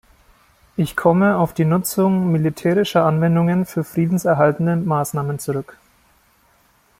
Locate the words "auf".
1.37-1.53